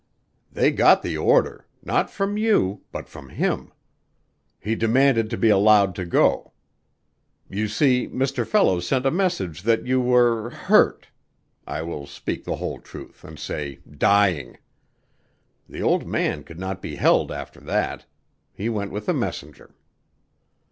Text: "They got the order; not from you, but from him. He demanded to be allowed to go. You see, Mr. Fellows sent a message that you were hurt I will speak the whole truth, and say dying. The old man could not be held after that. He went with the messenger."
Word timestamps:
"They 0.51 0.71
got 0.71 1.03
the 1.03 1.15
order; 1.15 1.67
not 1.83 2.09
from 2.09 2.35
you, 2.35 2.81
but 2.91 3.07
from 3.07 3.29
him. 3.29 3.71
He 4.59 4.73
demanded 4.73 5.29
to 5.29 5.37
be 5.37 5.49
allowed 5.49 5.93
to 5.93 6.05
go. 6.05 6.53
You 7.47 7.67
see, 7.67 8.07
Mr. 8.07 8.43
Fellows 8.43 8.87
sent 8.87 9.05
a 9.05 9.11
message 9.11 9.61
that 9.61 9.85
you 9.85 10.01
were 10.01 10.49
hurt 10.49 11.09
I 11.67 11.83
will 11.83 12.07
speak 12.07 12.45
the 12.45 12.55
whole 12.55 12.79
truth, 12.79 13.23
and 13.23 13.37
say 13.37 13.77
dying. 13.87 14.57
The 15.69 15.83
old 15.83 16.07
man 16.07 16.41
could 16.45 16.57
not 16.57 16.81
be 16.81 16.95
held 16.95 17.31
after 17.31 17.59
that. 17.59 18.07
He 18.55 18.69
went 18.69 18.91
with 18.91 19.05
the 19.05 19.13
messenger." 19.13 19.75